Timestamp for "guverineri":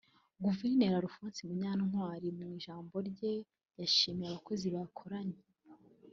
0.43-0.95